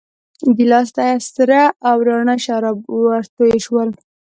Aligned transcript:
ګیلاس 0.57 0.89
ته 0.95 1.05
سره 1.35 1.61
او 1.89 1.97
راڼه 2.07 2.35
شراب 2.45 2.77
ورتوی 3.05 3.55
شول. 3.65 3.89